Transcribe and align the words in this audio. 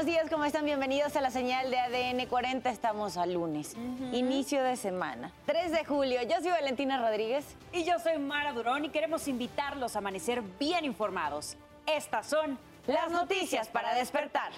buenos 0.00 0.16
días, 0.16 0.30
¿cómo 0.30 0.46
están? 0.46 0.64
Bienvenidos 0.64 1.14
a 1.16 1.20
la 1.20 1.30
señal 1.30 1.70
de 1.70 1.78
ADN 1.78 2.26
40. 2.26 2.70
Estamos 2.70 3.18
al 3.18 3.34
lunes, 3.34 3.76
inicio 4.12 4.62
de 4.62 4.74
semana, 4.76 5.30
3 5.44 5.72
de 5.72 5.84
julio. 5.84 6.22
Yo 6.22 6.40
soy 6.40 6.52
Valentina 6.52 6.98
Rodríguez. 6.98 7.44
Y 7.70 7.84
yo 7.84 7.98
soy 7.98 8.16
Mara 8.16 8.54
Durón 8.54 8.86
y 8.86 8.88
queremos 8.88 9.28
invitarlos 9.28 9.96
a 9.96 9.98
amanecer 9.98 10.40
bien 10.58 10.86
informados. 10.86 11.58
Estas 11.84 12.26
son 12.26 12.58
las 12.86 13.10
noticias 13.10 13.68
para 13.68 13.92
despertar. 13.94 14.52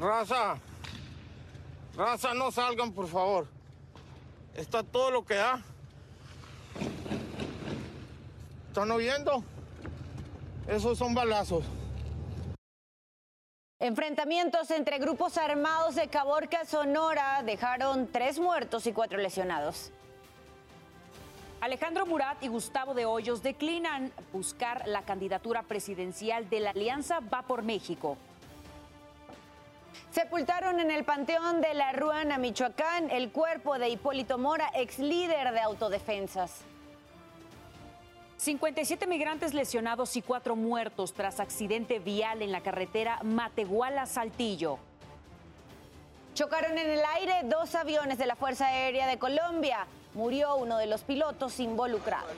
Raza, 0.00 0.56
raza, 1.94 2.34
no 2.34 2.50
salgan, 2.50 2.90
por 2.90 3.06
favor. 3.06 3.46
Está 4.56 4.82
todo 4.82 5.12
lo 5.12 5.24
que 5.24 5.36
da. 5.36 5.62
¿Están 8.72 8.90
oyendo? 8.90 9.44
Esos 10.66 10.96
son 10.96 11.12
balazos. 11.12 11.62
Enfrentamientos 13.78 14.70
entre 14.70 14.96
grupos 14.96 15.36
armados 15.36 15.94
de 15.94 16.08
Caborca, 16.08 16.64
Sonora, 16.64 17.42
dejaron 17.44 18.08
tres 18.10 18.38
muertos 18.38 18.86
y 18.86 18.94
cuatro 18.94 19.18
lesionados. 19.18 19.92
Alejandro 21.60 22.06
Murat 22.06 22.42
y 22.42 22.48
Gustavo 22.48 22.94
de 22.94 23.04
Hoyos 23.04 23.42
declinan 23.42 24.10
buscar 24.32 24.88
la 24.88 25.02
candidatura 25.02 25.64
presidencial 25.64 26.48
de 26.48 26.60
la 26.60 26.70
Alianza 26.70 27.20
Va 27.20 27.42
por 27.42 27.60
México. 27.62 28.16
Sepultaron 30.12 30.80
en 30.80 30.90
el 30.90 31.04
Panteón 31.04 31.60
de 31.60 31.74
la 31.74 31.92
Ruana, 31.92 32.38
Michoacán, 32.38 33.10
el 33.10 33.32
cuerpo 33.32 33.78
de 33.78 33.90
Hipólito 33.90 34.38
Mora, 34.38 34.70
ex 34.74 34.98
líder 34.98 35.52
de 35.52 35.60
autodefensas. 35.60 36.64
57 38.42 39.06
migrantes 39.06 39.54
lesionados 39.54 40.16
y 40.16 40.22
cuatro 40.22 40.56
muertos 40.56 41.12
tras 41.12 41.38
accidente 41.38 42.00
vial 42.00 42.42
en 42.42 42.50
la 42.50 42.60
carretera 42.60 43.20
Matehuala-Saltillo. 43.22 44.78
Chocaron 46.34 46.76
en 46.76 46.90
el 46.90 47.02
aire 47.14 47.34
dos 47.44 47.76
aviones 47.76 48.18
de 48.18 48.26
la 48.26 48.34
Fuerza 48.34 48.66
Aérea 48.66 49.06
de 49.06 49.16
Colombia. 49.16 49.86
Murió 50.14 50.56
uno 50.56 50.76
de 50.76 50.88
los 50.88 51.02
pilotos 51.02 51.60
involucrados. 51.60 52.32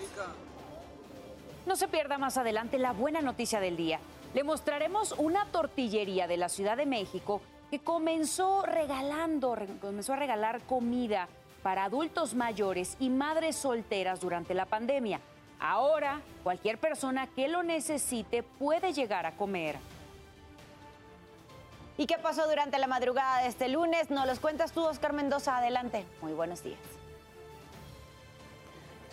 No 1.64 1.74
se 1.74 1.88
pierda 1.88 2.18
más 2.18 2.36
adelante 2.36 2.76
la 2.76 2.92
buena 2.92 3.22
noticia 3.22 3.58
del 3.58 3.78
día. 3.78 3.98
Le 4.34 4.44
mostraremos 4.44 5.12
una 5.12 5.46
tortillería 5.46 6.26
de 6.26 6.36
la 6.36 6.50
Ciudad 6.50 6.76
de 6.76 6.84
México 6.84 7.40
que 7.70 7.78
comenzó 7.78 8.60
regalando, 8.66 9.56
comenzó 9.80 10.12
a 10.12 10.16
regalar 10.16 10.60
comida 10.64 11.28
para 11.62 11.84
adultos 11.84 12.34
mayores 12.34 12.98
y 13.00 13.08
madres 13.08 13.56
solteras 13.56 14.20
durante 14.20 14.52
la 14.52 14.66
pandemia. 14.66 15.22
Ahora, 15.66 16.20
cualquier 16.42 16.76
persona 16.76 17.26
que 17.26 17.48
lo 17.48 17.62
necesite 17.62 18.42
puede 18.42 18.92
llegar 18.92 19.24
a 19.24 19.32
comer. 19.32 19.76
¿Y 21.96 22.06
qué 22.06 22.18
pasó 22.18 22.46
durante 22.46 22.78
la 22.78 22.86
madrugada 22.86 23.40
de 23.40 23.48
este 23.48 23.70
lunes? 23.70 24.10
Nos 24.10 24.26
los 24.26 24.40
cuentas 24.40 24.72
tú, 24.72 24.84
Oscar 24.84 25.14
Mendoza. 25.14 25.56
Adelante. 25.56 26.04
Muy 26.20 26.34
buenos 26.34 26.62
días. 26.62 26.78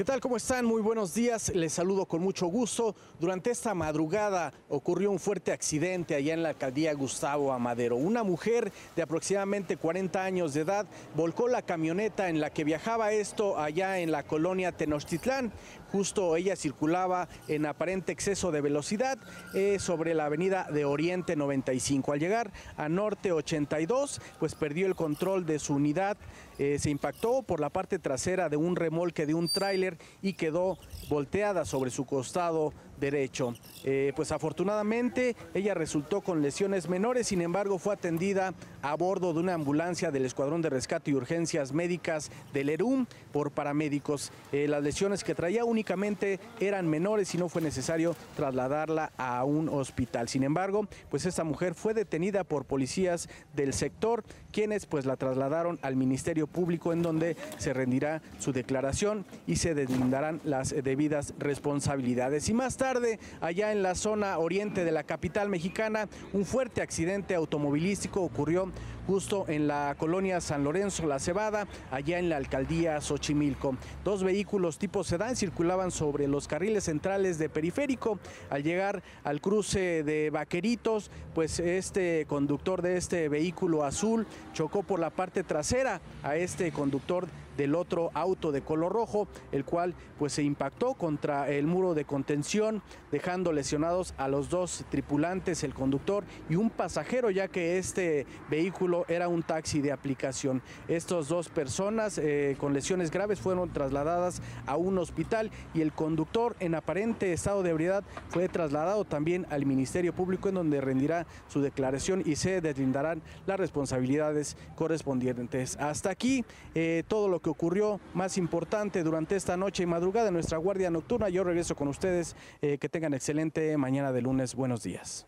¿Qué 0.01 0.05
tal? 0.05 0.19
¿Cómo 0.19 0.37
están? 0.37 0.65
Muy 0.65 0.81
buenos 0.81 1.13
días. 1.13 1.53
Les 1.53 1.73
saludo 1.73 2.07
con 2.07 2.23
mucho 2.23 2.47
gusto. 2.47 2.95
Durante 3.19 3.51
esta 3.51 3.75
madrugada 3.75 4.51
ocurrió 4.67 5.11
un 5.11 5.19
fuerte 5.19 5.51
accidente 5.51 6.15
allá 6.15 6.33
en 6.33 6.41
la 6.41 6.49
alcaldía 6.49 6.91
Gustavo 6.95 7.53
Amadero. 7.53 7.97
Una 7.97 8.23
mujer 8.23 8.71
de 8.95 9.03
aproximadamente 9.03 9.77
40 9.77 10.23
años 10.23 10.55
de 10.55 10.61
edad 10.61 10.87
volcó 11.15 11.47
la 11.47 11.61
camioneta 11.61 12.29
en 12.29 12.41
la 12.41 12.49
que 12.49 12.63
viajaba 12.63 13.11
esto 13.11 13.59
allá 13.59 13.99
en 13.99 14.11
la 14.11 14.23
colonia 14.23 14.71
Tenochtitlán. 14.71 15.51
Justo 15.91 16.35
ella 16.35 16.55
circulaba 16.55 17.27
en 17.47 17.67
aparente 17.67 18.11
exceso 18.11 18.51
de 18.51 18.61
velocidad 18.61 19.19
eh, 19.53 19.77
sobre 19.77 20.15
la 20.15 20.25
avenida 20.25 20.67
de 20.71 20.83
Oriente 20.83 21.35
95. 21.35 22.13
Al 22.13 22.19
llegar 22.19 22.51
a 22.75 22.89
Norte 22.89 23.33
82, 23.33 24.19
pues 24.39 24.55
perdió 24.55 24.87
el 24.87 24.95
control 24.95 25.45
de 25.45 25.59
su 25.59 25.75
unidad. 25.75 26.17
Eh, 26.61 26.77
se 26.77 26.91
impactó 26.91 27.41
por 27.41 27.59
la 27.59 27.71
parte 27.71 27.97
trasera 27.97 28.47
de 28.47 28.55
un 28.55 28.75
remolque 28.75 29.25
de 29.25 29.33
un 29.33 29.49
tráiler 29.49 29.97
y 30.21 30.33
quedó 30.33 30.77
volteada 31.09 31.65
sobre 31.65 31.89
su 31.89 32.05
costado 32.05 32.71
derecho. 33.01 33.55
Eh, 33.83 34.13
pues 34.15 34.31
afortunadamente 34.31 35.35
ella 35.53 35.73
resultó 35.73 36.21
con 36.21 36.41
lesiones 36.41 36.87
menores, 36.87 37.27
sin 37.27 37.41
embargo 37.41 37.79
fue 37.79 37.95
atendida 37.95 38.53
a 38.83 38.95
bordo 38.95 39.33
de 39.33 39.39
una 39.39 39.55
ambulancia 39.55 40.11
del 40.11 40.23
Escuadrón 40.23 40.61
de 40.61 40.69
Rescate 40.69 41.11
y 41.11 41.15
Urgencias 41.15 41.73
Médicas 41.73 42.31
del 42.53 42.69
ERUM 42.69 43.07
por 43.33 43.51
paramédicos. 43.51 44.31
Eh, 44.51 44.67
las 44.67 44.83
lesiones 44.83 45.23
que 45.23 45.35
traía 45.35 45.65
únicamente 45.65 46.39
eran 46.59 46.87
menores 46.87 47.33
y 47.33 47.39
no 47.39 47.49
fue 47.49 47.61
necesario 47.61 48.15
trasladarla 48.37 49.11
a 49.17 49.43
un 49.43 49.67
hospital. 49.67 50.29
Sin 50.29 50.43
embargo, 50.43 50.87
pues 51.09 51.25
esta 51.25 51.43
mujer 51.43 51.73
fue 51.73 51.95
detenida 51.95 52.43
por 52.43 52.65
policías 52.65 53.27
del 53.55 53.73
sector, 53.73 54.23
quienes 54.51 54.85
pues 54.85 55.05
la 55.05 55.15
trasladaron 55.15 55.79
al 55.81 55.95
Ministerio 55.95 56.45
Público 56.51 56.93
en 56.93 57.01
donde 57.01 57.35
se 57.57 57.73
rendirá 57.73 58.21
su 58.39 58.51
declaración 58.51 59.25
y 59.47 59.55
se 59.55 59.73
deslindarán 59.73 60.41
las 60.43 60.75
debidas 60.83 61.33
responsabilidades. 61.39 62.49
Y 62.49 62.53
más 62.53 62.77
tarde 62.77 63.19
allá 63.41 63.71
en 63.71 63.83
la 63.83 63.95
zona 63.95 64.37
oriente 64.37 64.85
de 64.85 64.91
la 64.91 65.03
capital 65.03 65.49
mexicana, 65.49 66.07
un 66.33 66.45
fuerte 66.45 66.81
accidente 66.81 67.35
automovilístico 67.35 68.21
ocurrió 68.21 68.71
justo 69.11 69.43
en 69.49 69.67
la 69.67 69.93
colonia 69.97 70.39
San 70.39 70.63
Lorenzo 70.63 71.05
La 71.05 71.19
Cebada, 71.19 71.67
allá 71.91 72.17
en 72.17 72.29
la 72.29 72.37
alcaldía 72.37 73.01
Xochimilco. 73.01 73.75
Dos 74.05 74.23
vehículos 74.23 74.77
tipo 74.77 75.03
sedán 75.03 75.35
circulaban 75.35 75.91
sobre 75.91 76.29
los 76.29 76.47
carriles 76.47 76.85
centrales 76.85 77.37
de 77.37 77.49
periférico. 77.49 78.19
Al 78.49 78.63
llegar 78.63 79.03
al 79.25 79.41
cruce 79.41 80.03
de 80.03 80.29
Vaqueritos, 80.29 81.11
pues 81.35 81.59
este 81.59 82.25
conductor 82.25 82.81
de 82.81 82.95
este 82.95 83.27
vehículo 83.27 83.83
azul 83.83 84.25
chocó 84.53 84.81
por 84.81 85.01
la 85.01 85.09
parte 85.09 85.43
trasera 85.43 85.99
a 86.23 86.37
este 86.37 86.71
conductor 86.71 87.27
del 87.57 87.75
otro 87.75 88.11
auto 88.13 88.51
de 88.51 88.61
color 88.61 88.93
rojo, 88.93 89.27
el 89.51 89.65
cual 89.65 89.93
pues 90.17 90.33
se 90.33 90.43
impactó 90.43 90.93
contra 90.93 91.49
el 91.49 91.67
muro 91.67 91.93
de 91.93 92.05
contención, 92.05 92.81
dejando 93.11 93.51
lesionados 93.53 94.13
a 94.17 94.27
los 94.27 94.49
dos 94.49 94.85
tripulantes, 94.89 95.63
el 95.63 95.73
conductor 95.73 96.23
y 96.49 96.55
un 96.55 96.69
pasajero, 96.69 97.29
ya 97.29 97.47
que 97.47 97.77
este 97.77 98.25
vehículo 98.49 99.05
era 99.07 99.27
un 99.27 99.43
taxi 99.43 99.81
de 99.81 99.91
aplicación. 99.91 100.61
Estas 100.87 101.27
dos 101.27 101.49
personas 101.49 102.17
eh, 102.17 102.55
con 102.59 102.73
lesiones 102.73 103.11
graves 103.11 103.39
fueron 103.39 103.71
trasladadas 103.71 104.41
a 104.65 104.77
un 104.77 104.97
hospital 104.97 105.51
y 105.73 105.81
el 105.81 105.91
conductor 105.91 106.55
en 106.59 106.75
aparente 106.75 107.33
estado 107.33 107.63
de 107.63 107.71
ebriedad 107.71 108.03
fue 108.29 108.49
trasladado 108.49 109.05
también 109.05 109.45
al 109.49 109.65
Ministerio 109.65 110.13
Público 110.13 110.49
en 110.49 110.55
donde 110.55 110.81
rendirá 110.81 111.25
su 111.47 111.61
declaración 111.61 112.23
y 112.25 112.35
se 112.35 112.61
deslindarán 112.61 113.21
las 113.45 113.59
responsabilidades 113.59 114.57
correspondientes. 114.75 115.77
Hasta 115.77 116.09
aquí 116.09 116.45
eh, 116.75 117.03
todo 117.07 117.27
lo 117.27 117.39
que 117.39 117.49
ocurrió 117.51 117.99
más 118.13 118.37
importante 118.37 119.03
durante 119.03 119.35
esta 119.35 119.57
noche 119.57 119.83
y 119.83 119.85
madrugada 119.85 120.27
en 120.27 120.33
nuestra 120.33 120.57
guardia 120.57 120.89
nocturna. 120.89 121.29
Yo 121.29 121.43
regreso 121.43 121.75
con 121.75 121.87
ustedes. 121.87 122.35
Eh, 122.61 122.77
que 122.77 122.89
tengan 122.89 123.13
excelente 123.13 123.77
mañana 123.77 124.11
de 124.11 124.21
lunes. 124.21 124.55
Buenos 124.55 124.83
días. 124.83 125.25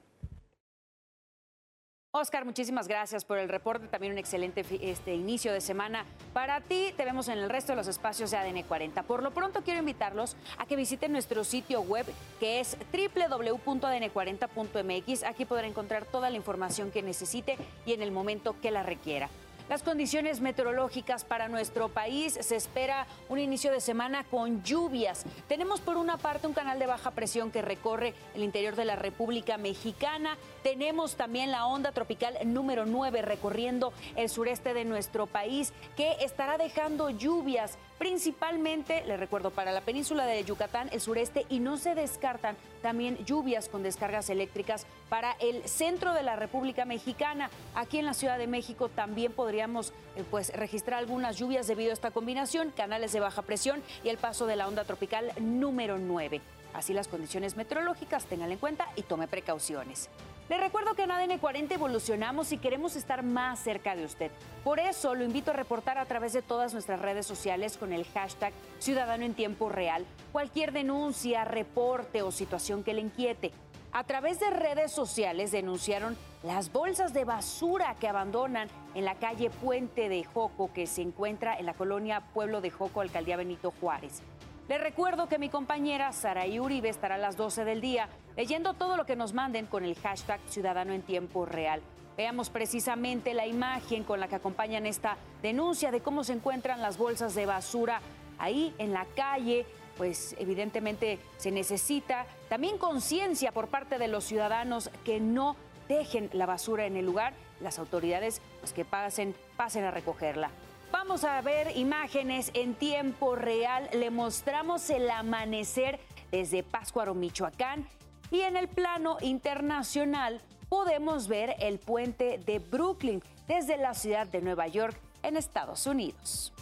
Oscar, 2.15 2.45
muchísimas 2.45 2.87
gracias 2.87 3.25
por 3.25 3.39
el 3.39 3.49
reporte, 3.49 3.87
también 3.87 4.13
un 4.13 4.19
excelente 4.19 4.63
este, 4.81 5.15
inicio 5.15 5.51
de 5.51 5.61
semana 5.61 6.05
para 6.31 6.61
ti. 6.61 6.93
Te 6.95 7.05
vemos 7.05 7.27
en 7.27 7.39
el 7.39 7.49
resto 7.49 7.71
de 7.71 7.77
los 7.77 7.87
espacios 7.87 8.29
de 8.29 8.37
ADN 8.37 8.61
40. 8.61 9.01
Por 9.01 9.23
lo 9.23 9.31
pronto 9.31 9.63
quiero 9.63 9.79
invitarlos 9.79 10.37
a 10.59 10.67
que 10.67 10.75
visiten 10.75 11.11
nuestro 11.11 11.43
sitio 11.43 11.81
web 11.81 12.05
que 12.39 12.59
es 12.59 12.77
www.adn40.mx. 12.91 15.23
Aquí 15.23 15.45
podrá 15.45 15.65
encontrar 15.65 16.05
toda 16.05 16.29
la 16.29 16.37
información 16.37 16.91
que 16.91 17.01
necesite 17.01 17.57
y 17.83 17.93
en 17.93 18.03
el 18.03 18.11
momento 18.11 18.55
que 18.61 18.69
la 18.69 18.83
requiera. 18.83 19.31
Las 19.69 19.81
condiciones 19.81 20.41
meteorológicas 20.41 21.23
para 21.23 21.47
nuestro 21.47 21.87
país 21.87 22.37
se 22.41 22.55
espera 22.57 23.07
un 23.29 23.39
inicio 23.39 23.71
de 23.71 23.79
semana 23.79 24.25
con 24.25 24.61
lluvias. 24.61 25.23
Tenemos 25.47 25.79
por 25.79 25.95
una 25.95 26.17
parte 26.17 26.47
un 26.47 26.53
canal 26.53 26.79
de 26.79 26.85
baja 26.85 27.11
presión 27.11 27.49
que 27.49 27.61
recorre 27.61 28.13
el 28.35 28.43
interior 28.43 28.75
de 28.75 28.83
la 28.83 28.97
República 28.97 29.57
Mexicana. 29.57 30.37
Tenemos 30.63 31.15
también 31.15 31.49
la 31.49 31.65
onda 31.65 31.93
tropical 31.93 32.37
número 32.45 32.85
9 32.85 33.21
recorriendo 33.21 33.93
el 34.17 34.29
sureste 34.29 34.73
de 34.73 34.83
nuestro 34.83 35.27
país 35.27 35.71
que 35.95 36.17
estará 36.19 36.57
dejando 36.57 37.09
lluvias 37.09 37.77
principalmente, 38.03 39.01
les 39.05 39.17
recuerdo, 39.17 39.49
para 39.51 39.71
la 39.71 39.79
península 39.79 40.25
de 40.25 40.43
Yucatán, 40.43 40.89
el 40.91 40.99
sureste 40.99 41.45
y 41.47 41.61
no 41.61 41.77
se 41.77 41.95
descartan 41.95 42.57
también 42.81 43.15
lluvias 43.23 43.69
con 43.69 43.81
descargas 43.81 44.29
eléctricas 44.29 44.85
para 45.07 45.37
el 45.39 45.63
centro 45.69 46.11
de 46.13 46.21
la 46.21 46.35
República 46.35 46.83
Mexicana. 46.83 47.49
Aquí 47.75 47.99
en 47.99 48.05
la 48.05 48.13
Ciudad 48.13 48.37
de 48.37 48.45
México 48.45 48.89
también 48.89 49.31
podríamos 49.31 49.93
eh, 50.17 50.25
pues, 50.29 50.51
registrar 50.53 50.99
algunas 50.99 51.37
lluvias 51.37 51.65
debido 51.65 51.91
a 51.91 51.93
esta 51.93 52.11
combinación, 52.11 52.71
canales 52.71 53.13
de 53.13 53.21
baja 53.21 53.41
presión 53.41 53.81
y 54.03 54.09
el 54.09 54.17
paso 54.17 54.47
de 54.47 54.57
la 54.57 54.67
onda 54.67 54.83
tropical 54.83 55.31
número 55.39 55.97
9. 55.97 56.41
Así 56.73 56.91
las 56.91 57.07
condiciones 57.07 57.55
meteorológicas, 57.55 58.25
tengan 58.25 58.51
en 58.51 58.57
cuenta 58.57 58.85
y 58.97 59.03
tome 59.03 59.29
precauciones. 59.29 60.09
Le 60.53 60.59
recuerdo 60.59 60.93
que 60.93 61.01
en 61.01 61.09
ADN 61.09 61.39
40 61.39 61.73
evolucionamos 61.73 62.51
y 62.51 62.59
queremos 62.59 62.95
estar 62.95 63.23
más 63.23 63.57
cerca 63.57 63.95
de 63.95 64.05
usted. 64.05 64.29
Por 64.63 64.79
eso 64.79 65.15
lo 65.15 65.23
invito 65.23 65.49
a 65.49 65.55
reportar 65.55 65.97
a 65.97 66.05
través 66.05 66.31
de 66.31 66.43
todas 66.43 66.73
nuestras 66.73 66.99
redes 66.99 67.25
sociales 67.25 67.75
con 67.75 67.91
el 67.91 68.05
hashtag 68.05 68.53
Ciudadano 68.77 69.25
en 69.25 69.33
Tiempo 69.33 69.69
Real 69.69 70.05
cualquier 70.31 70.71
denuncia, 70.71 71.43
reporte 71.43 72.21
o 72.21 72.31
situación 72.31 72.83
que 72.83 72.93
le 72.93 73.01
inquiete. 73.01 73.51
A 73.93 74.03
través 74.03 74.39
de 74.39 74.51
redes 74.51 74.91
sociales 74.91 75.51
denunciaron 75.51 76.15
las 76.43 76.71
bolsas 76.71 77.13
de 77.13 77.25
basura 77.25 77.95
que 77.99 78.07
abandonan 78.07 78.67
en 78.93 79.05
la 79.05 79.15
calle 79.15 79.49
Puente 79.49 80.07
de 80.07 80.23
Joco, 80.23 80.71
que 80.71 80.85
se 80.85 81.01
encuentra 81.01 81.57
en 81.57 81.65
la 81.65 81.73
colonia 81.73 82.21
Pueblo 82.31 82.61
de 82.61 82.69
Joco, 82.69 83.01
Alcaldía 83.01 83.37
Benito 83.37 83.73
Juárez. 83.81 84.21
Les 84.69 84.79
recuerdo 84.79 85.27
que 85.27 85.39
mi 85.39 85.49
compañera 85.49 86.13
Saraí 86.13 86.57
Uribe 86.57 86.87
estará 86.87 87.15
a 87.15 87.17
las 87.17 87.35
12 87.35 87.65
del 87.65 87.81
día 87.81 88.07
leyendo 88.37 88.73
todo 88.73 88.95
lo 88.95 89.05
que 89.05 89.17
nos 89.17 89.33
manden 89.33 89.65
con 89.65 89.83
el 89.83 89.95
hashtag 89.95 90.39
Ciudadano 90.47 90.93
en 90.93 91.01
Tiempo 91.01 91.45
Real. 91.45 91.81
Veamos 92.15 92.49
precisamente 92.49 93.33
la 93.33 93.45
imagen 93.45 94.05
con 94.05 94.21
la 94.21 94.29
que 94.29 94.35
acompañan 94.35 94.85
esta 94.85 95.17
denuncia 95.41 95.91
de 95.91 95.99
cómo 95.99 96.23
se 96.23 96.31
encuentran 96.31 96.81
las 96.81 96.97
bolsas 96.97 97.35
de 97.35 97.45
basura 97.45 97.99
ahí 98.39 98.73
en 98.77 98.93
la 98.93 99.05
calle. 99.17 99.65
Pues 99.97 100.33
evidentemente 100.39 101.19
se 101.37 101.51
necesita 101.51 102.25
también 102.47 102.77
conciencia 102.77 103.51
por 103.51 103.67
parte 103.67 103.97
de 103.97 104.07
los 104.07 104.23
ciudadanos 104.23 104.89
que 105.03 105.19
no 105.19 105.57
dejen 105.89 106.29
la 106.31 106.45
basura 106.45 106.85
en 106.85 106.95
el 106.95 107.05
lugar. 107.05 107.33
Las 107.59 107.79
autoridades 107.79 108.41
pues 108.61 108.71
que 108.71 108.85
pasen, 108.85 109.35
pasen 109.57 109.83
a 109.83 109.91
recogerla. 109.91 110.51
Vamos 110.93 111.23
a 111.23 111.41
ver 111.41 111.75
imágenes 111.75 112.51
en 112.53 112.75
tiempo 112.75 113.35
real. 113.35 113.89
Le 113.93 114.11
mostramos 114.11 114.91
el 114.91 115.09
amanecer 115.09 115.99
desde 116.29 116.61
Páscuaro, 116.61 117.15
Michoacán. 117.15 117.87
Y 118.29 118.41
en 118.41 118.55
el 118.55 118.67
plano 118.67 119.17
internacional 119.21 120.39
podemos 120.69 121.27
ver 121.27 121.55
el 121.59 121.79
puente 121.79 122.37
de 122.37 122.59
Brooklyn 122.59 123.23
desde 123.47 123.77
la 123.77 123.95
ciudad 123.95 124.27
de 124.27 124.43
Nueva 124.43 124.67
York 124.67 124.95
en 125.23 125.35
Estados 125.35 125.87
Unidos. 125.87 126.53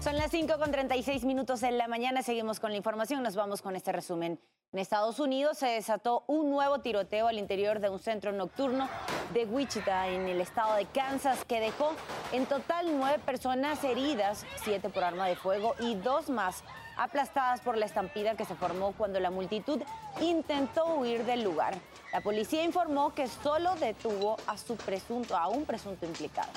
Son 0.00 0.16
las 0.16 0.32
5 0.32 0.58
con 0.58 0.72
36 0.72 1.24
minutos 1.24 1.62
en 1.62 1.78
la 1.78 1.86
mañana. 1.86 2.24
Seguimos 2.24 2.58
con 2.58 2.72
la 2.72 2.76
información. 2.76 3.22
Nos 3.22 3.36
vamos 3.36 3.62
con 3.62 3.76
este 3.76 3.92
resumen. 3.92 4.40
En 4.72 4.78
Estados 4.78 5.18
Unidos 5.18 5.58
se 5.58 5.66
desató 5.66 6.22
un 6.28 6.48
nuevo 6.48 6.78
tiroteo 6.78 7.26
al 7.26 7.40
interior 7.40 7.80
de 7.80 7.88
un 7.88 7.98
centro 7.98 8.30
nocturno 8.30 8.88
de 9.32 9.44
Wichita, 9.44 10.06
en 10.06 10.28
el 10.28 10.40
estado 10.40 10.76
de 10.76 10.86
Kansas, 10.86 11.44
que 11.44 11.58
dejó 11.58 11.90
en 12.30 12.46
total 12.46 12.96
nueve 12.96 13.18
personas 13.18 13.82
heridas, 13.82 14.46
siete 14.62 14.88
por 14.88 15.02
arma 15.02 15.26
de 15.26 15.34
fuego 15.34 15.74
y 15.80 15.96
dos 15.96 16.30
más 16.30 16.62
aplastadas 16.96 17.60
por 17.62 17.76
la 17.76 17.86
estampida 17.86 18.36
que 18.36 18.44
se 18.44 18.54
formó 18.54 18.92
cuando 18.92 19.18
la 19.18 19.32
multitud 19.32 19.82
intentó 20.20 20.86
huir 20.94 21.24
del 21.24 21.42
lugar. 21.42 21.74
La 22.12 22.20
policía 22.20 22.62
informó 22.62 23.12
que 23.12 23.26
solo 23.26 23.74
detuvo 23.74 24.36
a 24.46 24.56
su 24.56 24.76
presunto, 24.76 25.36
a 25.36 25.48
un 25.48 25.64
presunto 25.64 26.06
implicado. 26.06 26.52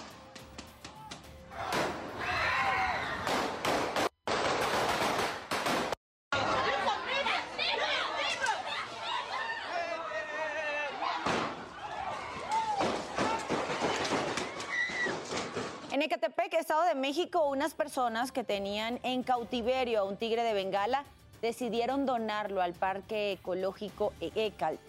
En 15.94 16.01
Ecatepec, 16.01 16.51
Estado 16.56 16.86
de 16.86 16.92
México, 17.03 17.50
unas 17.50 17.73
personas 17.73 18.31
que 18.31 18.45
tenían 18.45 18.97
en 19.03 19.23
cautiverio 19.23 20.00
a 20.00 20.03
un 20.05 20.15
tigre 20.15 20.41
de 20.41 20.53
Bengala 20.53 21.03
decidieron 21.41 22.05
donarlo 22.05 22.61
al 22.61 22.71
Parque 22.71 23.33
Ecológico 23.33 24.13
Ecalt. 24.21 24.79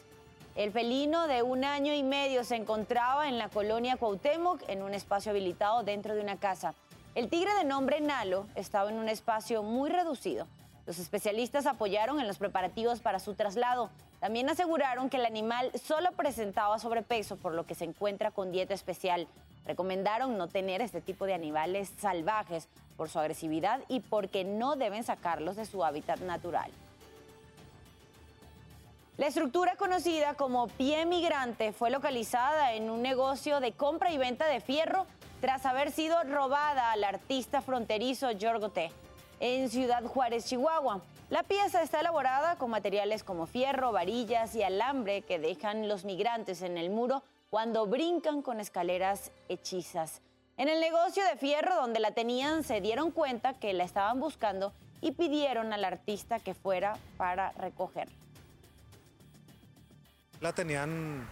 El 0.54 0.70
felino 0.70 1.26
de 1.26 1.42
un 1.42 1.64
año 1.64 1.92
y 1.92 2.04
medio 2.04 2.44
se 2.44 2.54
encontraba 2.54 3.28
en 3.28 3.36
la 3.36 3.48
colonia 3.48 3.96
Cuauhtémoc 3.96 4.62
en 4.68 4.84
un 4.84 4.94
espacio 4.94 5.32
habilitado 5.32 5.82
dentro 5.82 6.14
de 6.14 6.20
una 6.20 6.36
casa. 6.36 6.72
El 7.16 7.28
tigre 7.28 7.52
de 7.54 7.64
nombre 7.64 8.00
Nalo 8.00 8.46
estaba 8.54 8.90
en 8.90 8.98
un 9.00 9.08
espacio 9.08 9.64
muy 9.64 9.90
reducido. 9.90 10.46
Los 10.86 11.00
especialistas 11.00 11.66
apoyaron 11.66 12.20
en 12.20 12.28
los 12.28 12.38
preparativos 12.38 13.00
para 13.00 13.18
su 13.18 13.34
traslado. 13.34 13.90
También 14.20 14.48
aseguraron 14.48 15.10
que 15.10 15.16
el 15.16 15.26
animal 15.26 15.72
solo 15.84 16.12
presentaba 16.12 16.78
sobrepeso, 16.78 17.34
por 17.34 17.54
lo 17.54 17.66
que 17.66 17.74
se 17.74 17.86
encuentra 17.86 18.30
con 18.30 18.52
dieta 18.52 18.72
especial. 18.72 19.26
Recomendaron 19.66 20.36
no 20.36 20.48
tener 20.48 20.80
este 20.80 21.00
tipo 21.00 21.26
de 21.26 21.34
animales 21.34 21.92
salvajes 21.98 22.68
por 22.96 23.08
su 23.08 23.18
agresividad 23.18 23.80
y 23.88 24.00
porque 24.00 24.44
no 24.44 24.76
deben 24.76 25.04
sacarlos 25.04 25.56
de 25.56 25.66
su 25.66 25.84
hábitat 25.84 26.20
natural. 26.20 26.70
La 29.16 29.28
estructura 29.28 29.76
conocida 29.76 30.34
como 30.34 30.66
pie 30.66 31.06
migrante 31.06 31.72
fue 31.72 31.90
localizada 31.90 32.72
en 32.74 32.90
un 32.90 33.00
negocio 33.00 33.60
de 33.60 33.70
compra 33.70 34.10
y 34.10 34.18
venta 34.18 34.46
de 34.46 34.60
fierro 34.60 35.06
tras 35.40 35.64
haber 35.66 35.92
sido 35.92 36.20
robada 36.24 36.90
al 36.90 37.04
artista 37.04 37.62
fronterizo 37.62 38.32
Yorgote 38.32 38.90
en 39.38 39.70
Ciudad 39.70 40.02
Juárez, 40.04 40.46
Chihuahua. 40.46 41.00
La 41.30 41.42
pieza 41.42 41.82
está 41.82 42.00
elaborada 42.00 42.56
con 42.56 42.70
materiales 42.70 43.22
como 43.22 43.46
fierro, 43.46 43.92
varillas 43.92 44.54
y 44.56 44.62
alambre 44.62 45.22
que 45.22 45.38
dejan 45.38 45.88
los 45.88 46.04
migrantes 46.04 46.62
en 46.62 46.76
el 46.76 46.90
muro 46.90 47.22
cuando 47.54 47.86
brincan 47.86 48.42
con 48.42 48.58
escaleras 48.58 49.30
hechizas. 49.48 50.22
En 50.56 50.68
el 50.68 50.80
negocio 50.80 51.24
de 51.24 51.36
fierro 51.36 51.76
donde 51.76 52.00
la 52.00 52.10
tenían 52.10 52.64
se 52.64 52.80
dieron 52.80 53.12
cuenta 53.12 53.54
que 53.54 53.72
la 53.74 53.84
estaban 53.84 54.18
buscando 54.18 54.72
y 55.00 55.12
pidieron 55.12 55.72
al 55.72 55.84
artista 55.84 56.40
que 56.40 56.52
fuera 56.52 56.98
para 57.16 57.52
recogerla. 57.52 58.12
La 60.40 60.52
tenían 60.52 61.28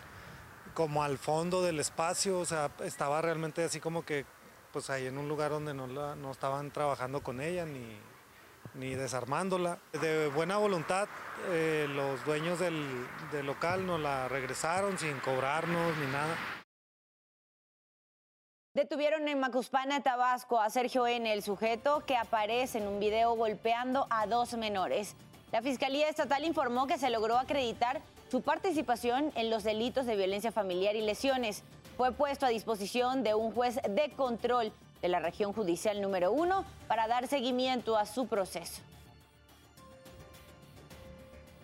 como 0.74 1.02
al 1.02 1.18
fondo 1.18 1.60
del 1.60 1.80
espacio, 1.80 2.38
o 2.38 2.44
sea, 2.44 2.70
estaba 2.84 3.20
realmente 3.20 3.64
así 3.64 3.80
como 3.80 4.04
que 4.04 4.24
pues 4.72 4.90
ahí 4.90 5.06
en 5.06 5.18
un 5.18 5.26
lugar 5.26 5.50
donde 5.50 5.74
no, 5.74 5.88
no 5.88 6.30
estaban 6.30 6.70
trabajando 6.70 7.24
con 7.24 7.40
ella 7.40 7.66
ni, 7.66 7.98
ni 8.74 8.94
desarmándola. 8.94 9.78
De 10.00 10.28
buena 10.28 10.56
voluntad, 10.56 11.08
eh, 11.50 11.86
los 11.88 12.24
dueños 12.24 12.58
del, 12.58 13.06
del 13.30 13.46
local 13.46 13.86
nos 13.86 14.00
la 14.00 14.28
regresaron 14.28 14.98
sin 14.98 15.18
cobrarnos 15.20 15.96
ni 15.98 16.06
nada. 16.06 16.36
Detuvieron 18.74 19.28
en 19.28 19.38
Macuspana, 19.38 20.02
Tabasco, 20.02 20.58
a 20.58 20.70
Sergio 20.70 21.06
N., 21.06 21.30
el 21.30 21.42
sujeto 21.42 22.04
que 22.06 22.16
aparece 22.16 22.78
en 22.78 22.88
un 22.88 23.00
video 23.00 23.34
golpeando 23.34 24.06
a 24.08 24.26
dos 24.26 24.54
menores. 24.54 25.14
La 25.50 25.60
Fiscalía 25.60 26.08
Estatal 26.08 26.42
informó 26.44 26.86
que 26.86 26.96
se 26.96 27.10
logró 27.10 27.36
acreditar 27.38 28.00
su 28.30 28.40
participación 28.40 29.30
en 29.34 29.50
los 29.50 29.62
delitos 29.62 30.06
de 30.06 30.16
violencia 30.16 30.52
familiar 30.52 30.96
y 30.96 31.02
lesiones. 31.02 31.64
Fue 31.98 32.12
puesto 32.12 32.46
a 32.46 32.48
disposición 32.48 33.22
de 33.22 33.34
un 33.34 33.52
juez 33.52 33.78
de 33.86 34.10
control 34.16 34.72
de 35.02 35.08
la 35.08 35.18
región 35.18 35.52
judicial 35.52 36.00
número 36.00 36.32
uno 36.32 36.64
para 36.88 37.08
dar 37.08 37.26
seguimiento 37.26 37.96
a 37.96 38.06
su 38.06 38.28
proceso. 38.28 38.80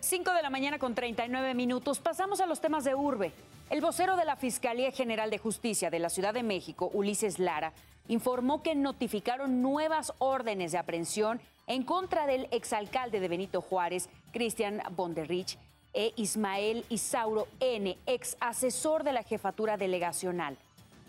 5 0.01 0.33
de 0.33 0.41
la 0.41 0.49
mañana 0.49 0.77
con 0.79 0.93
39 0.93 1.53
minutos. 1.53 1.99
Pasamos 1.99 2.41
a 2.41 2.45
los 2.45 2.61
temas 2.61 2.83
de 2.83 2.95
urbe. 2.95 3.31
El 3.69 3.81
vocero 3.81 4.15
de 4.15 4.25
la 4.25 4.35
Fiscalía 4.35 4.91
General 4.91 5.29
de 5.29 5.37
Justicia 5.37 5.89
de 5.89 5.99
la 5.99 6.09
Ciudad 6.09 6.33
de 6.33 6.43
México, 6.43 6.89
Ulises 6.93 7.39
Lara, 7.39 7.73
informó 8.07 8.63
que 8.63 8.75
notificaron 8.75 9.61
nuevas 9.61 10.13
órdenes 10.17 10.71
de 10.71 10.79
aprehensión 10.79 11.39
en 11.67 11.83
contra 11.83 12.25
del 12.25 12.47
exalcalde 12.51 13.19
de 13.19 13.27
Benito 13.27 13.61
Juárez, 13.61 14.09
Cristian 14.31 14.81
Bonderrich, 14.95 15.57
e 15.93 16.13
Ismael 16.15 16.85
Isauro 16.89 17.47
N., 17.59 17.97
ex 18.05 18.37
asesor 18.39 19.03
de 19.03 19.13
la 19.13 19.23
jefatura 19.23 19.77
delegacional. 19.77 20.57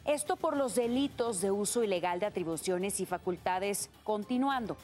Esto 0.05 0.37
por 0.37 0.57
los 0.57 0.75
delitos 0.75 1.41
de 1.41 1.51
uso 1.51 1.85
ilegal 1.85 2.21
de 2.21 2.27
atribuciones 2.27 3.01
y 3.01 3.07
facultades 3.07 3.91
continuando. 4.03 4.77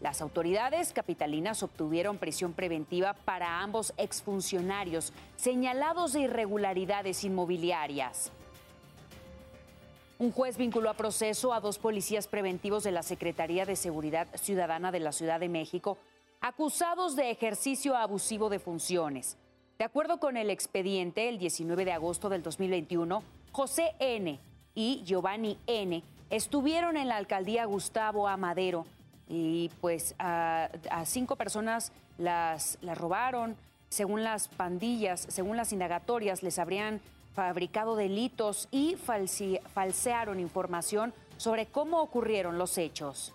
Las 0.00 0.22
autoridades 0.22 0.92
capitalinas 0.92 1.62
obtuvieron 1.62 2.16
prisión 2.16 2.54
preventiva 2.54 3.12
para 3.12 3.60
ambos 3.60 3.92
exfuncionarios 3.98 5.12
señalados 5.36 6.14
de 6.14 6.20
irregularidades 6.20 7.22
inmobiliarias. 7.24 8.32
Un 10.18 10.32
juez 10.32 10.56
vinculó 10.56 10.90
a 10.90 10.94
proceso 10.94 11.52
a 11.52 11.60
dos 11.60 11.78
policías 11.78 12.28
preventivos 12.28 12.84
de 12.84 12.92
la 12.92 13.02
Secretaría 13.02 13.66
de 13.66 13.76
Seguridad 13.76 14.28
Ciudadana 14.34 14.92
de 14.92 15.00
la 15.00 15.12
Ciudad 15.12 15.40
de 15.40 15.48
México, 15.48 15.98
acusados 16.40 17.16
de 17.16 17.30
ejercicio 17.30 17.96
abusivo 17.96 18.48
de 18.48 18.58
funciones. 18.58 19.36
De 19.78 19.84
acuerdo 19.84 20.20
con 20.20 20.36
el 20.36 20.50
expediente, 20.50 21.28
el 21.28 21.38
19 21.38 21.84
de 21.86 21.92
agosto 21.92 22.28
del 22.28 22.42
2021, 22.42 23.22
José 23.52 23.94
N., 23.98 24.38
y 24.74 25.02
Giovanni 25.04 25.58
N. 25.66 26.02
estuvieron 26.30 26.96
en 26.96 27.08
la 27.08 27.16
alcaldía 27.16 27.64
Gustavo 27.64 28.28
Amadero 28.28 28.86
y 29.28 29.70
pues 29.80 30.14
a, 30.18 30.68
cinco 31.04 31.36
personas 31.36 31.92
las, 32.18 32.78
las 32.82 32.98
robaron. 32.98 33.56
Según 33.88 34.22
las 34.22 34.48
pandillas, 34.48 35.26
según 35.28 35.56
las 35.56 35.72
indagatorias, 35.72 36.42
les 36.42 36.58
habrían 36.58 37.00
fabricado 37.34 37.96
delitos 37.96 38.68
y 38.70 38.96
falsearon 38.96 40.40
información 40.40 41.12
sobre 41.36 41.66
cómo 41.66 42.00
ocurrieron 42.00 42.58
los 42.58 42.78
hechos. 42.78 43.32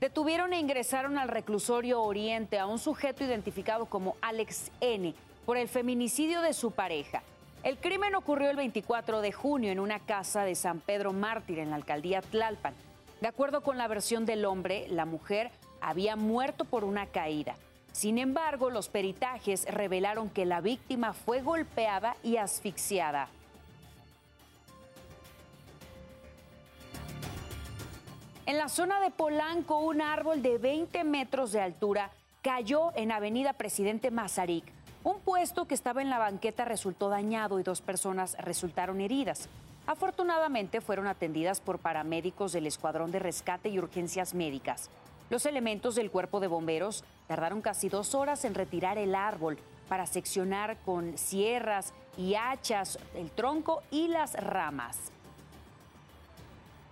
Detuvieron 0.00 0.52
e 0.52 0.58
ingresaron 0.58 1.16
al 1.16 1.28
reclusorio 1.28 2.02
Oriente 2.02 2.58
a 2.58 2.66
un 2.66 2.80
sujeto 2.80 3.22
identificado 3.22 3.86
como 3.86 4.16
Alex 4.20 4.72
N 4.80 5.14
por 5.46 5.56
el 5.56 5.68
feminicidio 5.68 6.40
de 6.42 6.54
su 6.54 6.72
pareja. 6.72 7.22
El 7.62 7.78
crimen 7.78 8.16
ocurrió 8.16 8.50
el 8.50 8.56
24 8.56 9.20
de 9.20 9.30
junio 9.30 9.70
en 9.70 9.78
una 9.78 10.00
casa 10.00 10.42
de 10.42 10.56
San 10.56 10.80
Pedro 10.80 11.12
Mártir 11.12 11.60
en 11.60 11.70
la 11.70 11.76
alcaldía 11.76 12.20
Tlalpan. 12.20 12.74
De 13.20 13.28
acuerdo 13.28 13.60
con 13.60 13.78
la 13.78 13.86
versión 13.86 14.26
del 14.26 14.44
hombre, 14.44 14.88
la 14.88 15.04
mujer 15.04 15.52
había 15.80 16.16
muerto 16.16 16.64
por 16.64 16.82
una 16.82 17.06
caída. 17.06 17.54
Sin 17.92 18.18
embargo, 18.18 18.68
los 18.68 18.88
peritajes 18.88 19.64
revelaron 19.66 20.28
que 20.28 20.44
la 20.44 20.60
víctima 20.60 21.12
fue 21.12 21.40
golpeada 21.40 22.16
y 22.24 22.36
asfixiada. 22.36 23.28
En 28.44 28.58
la 28.58 28.68
zona 28.68 29.00
de 29.00 29.12
Polanco, 29.12 29.78
un 29.78 30.02
árbol 30.02 30.42
de 30.42 30.58
20 30.58 31.04
metros 31.04 31.52
de 31.52 31.60
altura 31.60 32.10
cayó 32.42 32.90
en 32.96 33.12
Avenida 33.12 33.52
Presidente 33.52 34.10
Mazarik. 34.10 34.64
Un 35.04 35.18
puesto 35.18 35.66
que 35.66 35.74
estaba 35.74 36.00
en 36.00 36.10
la 36.10 36.18
banqueta 36.18 36.64
resultó 36.64 37.08
dañado 37.08 37.58
y 37.58 37.64
dos 37.64 37.80
personas 37.80 38.36
resultaron 38.38 39.00
heridas. 39.00 39.48
Afortunadamente 39.86 40.80
fueron 40.80 41.08
atendidas 41.08 41.60
por 41.60 41.80
paramédicos 41.80 42.52
del 42.52 42.68
Escuadrón 42.68 43.10
de 43.10 43.18
Rescate 43.18 43.68
y 43.68 43.80
Urgencias 43.80 44.32
Médicas. 44.32 44.90
Los 45.28 45.44
elementos 45.44 45.96
del 45.96 46.12
cuerpo 46.12 46.38
de 46.38 46.46
bomberos 46.46 47.02
tardaron 47.26 47.62
casi 47.62 47.88
dos 47.88 48.14
horas 48.14 48.44
en 48.44 48.54
retirar 48.54 48.96
el 48.96 49.16
árbol 49.16 49.58
para 49.88 50.06
seccionar 50.06 50.76
con 50.84 51.18
sierras 51.18 51.92
y 52.16 52.36
hachas 52.36 52.98
el 53.16 53.30
tronco 53.30 53.82
y 53.90 54.06
las 54.06 54.34
ramas. 54.34 55.10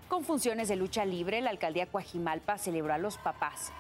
Con 0.09 0.25
funciones 0.25 0.67
de 0.67 0.75
lucha 0.75 1.05
libre, 1.05 1.41
la 1.41 1.51
alcaldía 1.51 1.87
Coajimalpa 1.87 2.59
celebró 2.59 2.93
a 2.93 2.99
los 2.99 3.19
papás. 3.19 3.71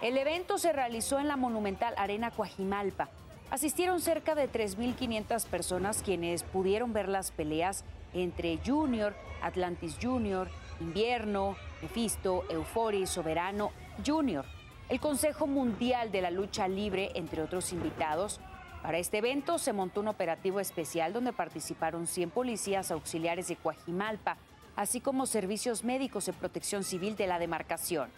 El 0.00 0.16
evento 0.16 0.58
se 0.58 0.72
realizó 0.72 1.18
en 1.18 1.26
la 1.26 1.36
monumental 1.36 1.94
Arena 1.96 2.30
Coajimalpa. 2.30 3.08
Asistieron 3.50 4.00
cerca 4.00 4.36
de 4.36 4.48
3.500 4.48 5.44
personas 5.46 6.02
quienes 6.04 6.44
pudieron 6.44 6.92
ver 6.92 7.08
las 7.08 7.32
peleas 7.32 7.84
entre 8.14 8.60
Junior, 8.64 9.12
Atlantis 9.42 9.96
Junior, 10.00 10.48
Invierno, 10.80 11.56
Mephisto, 11.82 12.44
Euforis, 12.48 13.10
Soberano 13.10 13.72
Junior, 14.06 14.44
el 14.88 15.00
Consejo 15.00 15.48
Mundial 15.48 16.12
de 16.12 16.22
la 16.22 16.30
Lucha 16.30 16.68
Libre, 16.68 17.10
entre 17.16 17.42
otros 17.42 17.72
invitados. 17.72 18.40
Para 18.82 18.98
este 18.98 19.18
evento 19.18 19.58
se 19.58 19.72
montó 19.72 20.00
un 20.00 20.08
operativo 20.08 20.60
especial 20.60 21.12
donde 21.12 21.32
participaron 21.32 22.06
100 22.06 22.30
policías 22.30 22.92
auxiliares 22.92 23.48
de 23.48 23.56
Coajimalpa, 23.56 24.36
así 24.76 25.00
como 25.00 25.26
servicios 25.26 25.82
médicos 25.82 26.26
de 26.26 26.34
protección 26.34 26.84
civil 26.84 27.16
de 27.16 27.26
la 27.26 27.40
demarcación. 27.40 28.10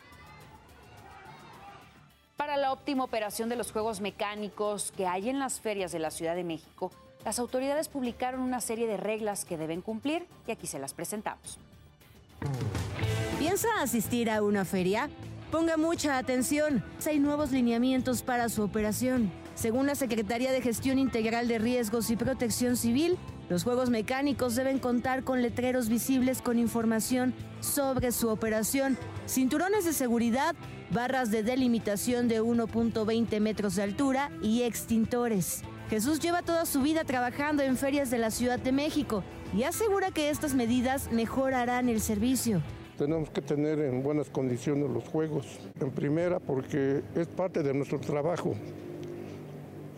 Para 2.52 2.60
la 2.60 2.72
óptima 2.72 3.02
operación 3.04 3.48
de 3.48 3.56
los 3.56 3.72
juegos 3.72 4.02
mecánicos 4.02 4.92
que 4.94 5.06
hay 5.06 5.30
en 5.30 5.38
las 5.38 5.58
ferias 5.58 5.90
de 5.90 5.98
la 5.98 6.10
Ciudad 6.10 6.36
de 6.36 6.44
México, 6.44 6.92
las 7.24 7.38
autoridades 7.38 7.88
publicaron 7.88 8.42
una 8.42 8.60
serie 8.60 8.86
de 8.86 8.98
reglas 8.98 9.46
que 9.46 9.56
deben 9.56 9.80
cumplir 9.80 10.26
y 10.46 10.50
aquí 10.50 10.66
se 10.66 10.78
las 10.78 10.92
presentamos. 10.92 11.58
¿Piensa 13.38 13.68
asistir 13.80 14.28
a 14.28 14.42
una 14.42 14.66
feria? 14.66 15.08
Ponga 15.50 15.78
mucha 15.78 16.18
atención, 16.18 16.84
hay 17.06 17.18
nuevos 17.18 17.52
lineamientos 17.52 18.20
para 18.20 18.50
su 18.50 18.62
operación. 18.62 19.32
Según 19.54 19.86
la 19.86 19.94
Secretaría 19.94 20.52
de 20.52 20.60
Gestión 20.60 20.98
Integral 20.98 21.48
de 21.48 21.58
Riesgos 21.58 22.10
y 22.10 22.16
Protección 22.16 22.76
Civil, 22.76 23.16
los 23.52 23.64
juegos 23.64 23.90
mecánicos 23.90 24.54
deben 24.54 24.78
contar 24.78 25.24
con 25.24 25.42
letreros 25.42 25.90
visibles 25.90 26.40
con 26.40 26.58
información 26.58 27.34
sobre 27.60 28.10
su 28.10 28.30
operación, 28.30 28.96
cinturones 29.26 29.84
de 29.84 29.92
seguridad, 29.92 30.56
barras 30.90 31.30
de 31.30 31.42
delimitación 31.42 32.28
de 32.28 32.40
1.20 32.40 33.40
metros 33.40 33.76
de 33.76 33.82
altura 33.82 34.30
y 34.40 34.62
extintores. 34.62 35.64
Jesús 35.90 36.18
lleva 36.18 36.40
toda 36.40 36.64
su 36.64 36.80
vida 36.80 37.04
trabajando 37.04 37.62
en 37.62 37.76
ferias 37.76 38.10
de 38.10 38.16
la 38.16 38.30
Ciudad 38.30 38.58
de 38.58 38.72
México 38.72 39.22
y 39.54 39.64
asegura 39.64 40.10
que 40.12 40.30
estas 40.30 40.54
medidas 40.54 41.12
mejorarán 41.12 41.90
el 41.90 42.00
servicio. 42.00 42.62
Tenemos 42.96 43.28
que 43.28 43.42
tener 43.42 43.80
en 43.80 44.02
buenas 44.02 44.30
condiciones 44.30 44.88
los 44.88 45.04
juegos. 45.04 45.44
En 45.78 45.90
primera, 45.90 46.40
porque 46.40 47.02
es 47.14 47.26
parte 47.26 47.62
de 47.62 47.74
nuestro 47.74 48.00
trabajo. 48.00 48.54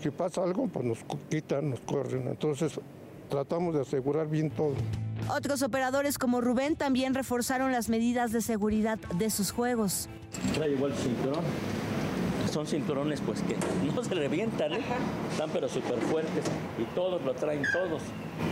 Si 0.02 0.10
pasa 0.10 0.42
algo, 0.42 0.66
pues 0.66 0.84
nos 0.84 0.98
quitan, 1.30 1.70
nos 1.70 1.80
corren. 1.82 2.26
Entonces, 2.26 2.80
tratamos 3.28 3.74
de 3.74 3.82
asegurar 3.82 4.28
bien 4.28 4.50
todo. 4.50 4.74
Otros 5.28 5.62
operadores 5.62 6.18
como 6.18 6.40
Rubén 6.40 6.76
también 6.76 7.14
reforzaron 7.14 7.72
las 7.72 7.88
medidas 7.88 8.30
de 8.32 8.40
seguridad 8.40 8.98
de 9.16 9.30
sus 9.30 9.52
juegos. 9.52 10.08
Trae 10.54 10.72
igual 10.72 10.92
cinturón. 10.94 11.44
Son 12.52 12.66
cinturones 12.66 13.20
pues 13.20 13.40
que 13.40 13.56
no 13.94 14.04
se 14.04 14.14
revientan, 14.14 14.74
¿eh? 14.74 14.80
están 15.30 15.50
pero 15.50 15.68
súper 15.68 15.98
fuertes 15.98 16.44
y 16.78 16.84
todos 16.94 17.22
lo 17.24 17.34
traen 17.34 17.62
todos. 17.72 18.02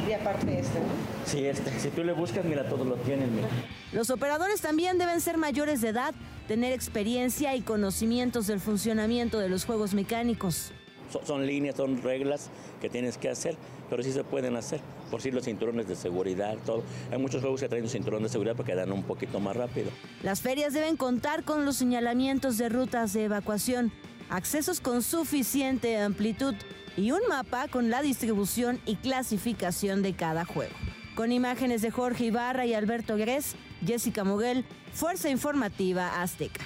Y 0.09 0.13
aparte 0.13 0.59
este, 0.59 0.81
¿no? 0.81 0.87
Sí, 1.27 1.45
este. 1.45 1.79
Si 1.79 1.91
tú 1.91 2.03
le 2.03 2.13
buscas, 2.13 2.45
mira, 2.45 2.69
todos 2.69 2.87
lo 2.87 2.97
tienen. 2.97 3.35
Mira. 3.35 3.49
Los 3.93 4.11
operadores 4.11 4.61
también 4.61 4.99
deben 4.99 5.21
ser 5.21 5.37
mayores 5.37 5.83
de 5.83 5.89
edad, 5.91 6.15
tener 6.49 6.73
experiencia 6.73 7.55
y 7.55 7.61
conocimientos 7.61 8.47
del 8.47 8.61
funcionamiento 8.61 9.39
de 9.39 9.49
los 9.49 9.67
juegos 9.67 9.95
mecánicos. 9.95 10.73
Son, 11.13 11.27
son 11.27 11.47
líneas, 11.47 11.77
son 11.77 12.03
reglas 12.03 12.49
que 12.81 12.89
tienes 12.89 13.19
que 13.19 13.29
hacer, 13.29 13.57
pero 13.91 14.03
sí 14.03 14.13
se 14.13 14.25
pueden 14.25 14.57
hacer. 14.57 14.81
Por 15.11 15.21
si 15.21 15.31
los 15.31 15.45
cinturones 15.45 15.89
de 15.89 15.97
seguridad, 15.97 16.57
todo. 16.65 16.83
Hay 17.11 17.19
muchos 17.19 17.41
juegos 17.41 17.61
que 17.61 17.69
traen 17.69 17.85
un 17.85 17.91
cinturón 17.91 18.23
de 18.23 18.29
seguridad 18.29 18.57
para 18.57 18.67
que 18.67 18.75
dan 18.75 18.93
un 18.93 19.03
poquito 19.03 19.41
más 19.41 19.57
rápido. 19.57 19.91
Las 20.23 20.41
ferias 20.41 20.73
deben 20.73 20.97
contar 20.97 21.45
con 21.45 21.65
los 21.65 21.77
señalamientos 21.77 22.59
de 22.59 22.69
rutas 22.69 23.13
de 23.13 23.25
evacuación, 23.25 23.93
accesos 24.31 24.81
con 24.81 25.03
suficiente 25.03 25.99
amplitud 25.99 26.55
y 26.97 27.11
un 27.11 27.21
mapa 27.29 27.69
con 27.69 27.91
la 27.91 28.03
distribución 28.03 28.81
y 28.87 28.97
clasificación 28.97 30.03
de 30.03 30.15
cada 30.15 30.45
juego. 30.45 30.75
Con 31.15 31.33
imágenes 31.33 31.83
de 31.83 31.91
Jorge 31.91 32.25
Ibarra 32.27 32.65
y 32.65 32.75
Alberto 32.75 33.17
Gres, 33.17 33.55
Jessica 33.87 34.25
Moguel, 34.25 34.65
Fuerza 34.95 35.29
Informativa 35.29 36.23
Azteca. 36.23 36.63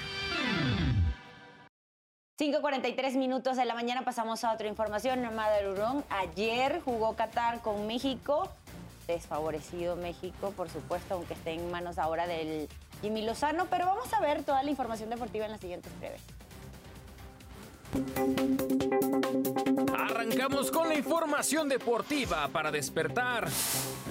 5.43 2.39 3.17
minutos 3.17 3.57
de 3.57 3.65
la 3.65 3.75
mañana 3.75 4.03
pasamos 4.03 4.45
a 4.45 4.53
otra 4.53 4.69
información. 4.69 5.23
Madarurón, 5.35 6.05
ayer 6.11 6.83
jugó 6.85 7.17
Qatar 7.17 7.63
con 7.63 7.87
México. 7.87 8.51
Desfavorecido 9.07 9.97
México, 9.97 10.53
por 10.55 10.69
supuesto, 10.69 11.15
aunque 11.15 11.33
esté 11.33 11.53
en 11.53 11.71
manos 11.71 11.97
ahora 11.97 12.27
del 12.27 12.69
Jimmy 13.01 13.23
Lozano. 13.25 13.69
Pero 13.71 13.87
vamos 13.87 14.13
a 14.13 14.21
ver 14.21 14.43
toda 14.43 14.63
la 14.63 14.71
información 14.71 15.09
deportiva 15.09 15.47
en 15.47 15.53
las 15.53 15.61
siguientes 15.63 15.91
breves. 15.99 16.21
Arrancamos 19.99 20.71
con 20.71 20.89
la 20.89 20.95
información 20.95 21.71
deportiva 21.71 22.49
para 22.49 22.71
despertar. 22.71 23.49